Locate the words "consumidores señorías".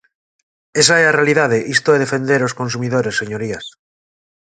2.59-3.65